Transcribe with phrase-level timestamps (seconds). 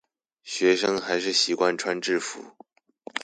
[0.41, 2.57] 學生還是習慣穿制服